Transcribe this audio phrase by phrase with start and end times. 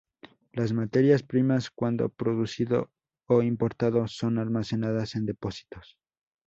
[0.51, 2.89] Las materias primas, cuando producido
[3.27, 5.99] o importado, son almacenadas en depósitos.